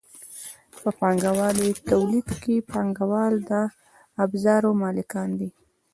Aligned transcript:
په 0.81 0.87
پانګوالي 0.99 1.69
تولید 1.89 2.29
کې 2.43 2.55
پانګوال 2.71 3.33
د 3.49 3.51
ابزارو 4.23 4.69
مالکان 4.81 5.29
دي. 5.39 5.49